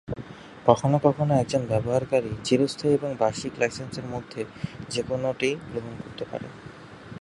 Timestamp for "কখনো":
0.65-0.97, 1.03-1.33